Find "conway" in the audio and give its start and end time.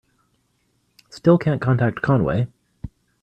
2.01-2.47